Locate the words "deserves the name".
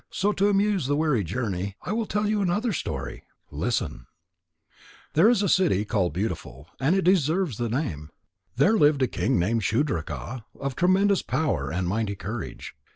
7.03-8.09